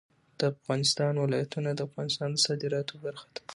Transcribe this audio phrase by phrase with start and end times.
[0.39, 3.41] د افغانستان ولايتونه د افغانستان د صادراتو برخه ده.